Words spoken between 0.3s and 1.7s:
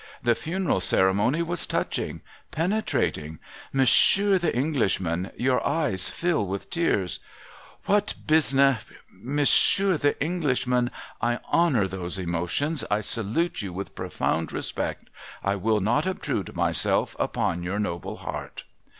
funeral ceremony was